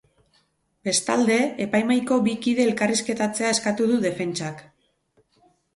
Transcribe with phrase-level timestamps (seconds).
[0.87, 4.69] Bestalde, epaimahaiko bi kide elkarrizketatzea eskatu du defentsak.